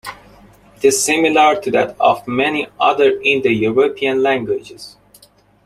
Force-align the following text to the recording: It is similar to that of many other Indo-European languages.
It 0.77 0.85
is 0.85 1.03
similar 1.05 1.61
to 1.61 1.69
that 1.69 1.95
of 2.01 2.27
many 2.27 2.67
other 2.79 3.21
Indo-European 3.21 4.23
languages. 4.23 4.97